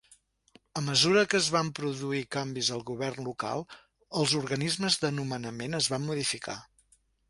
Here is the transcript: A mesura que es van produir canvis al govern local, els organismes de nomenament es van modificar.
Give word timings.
A 0.79 0.81
mesura 0.85 1.23
que 1.33 1.37
es 1.39 1.49
van 1.57 1.69
produir 1.81 2.23
canvis 2.37 2.71
al 2.77 2.83
govern 2.89 3.29
local, 3.29 3.65
els 4.23 4.37
organismes 4.43 5.01
de 5.07 5.17
nomenament 5.23 5.83
es 5.85 5.95
van 5.97 6.13
modificar. 6.13 6.63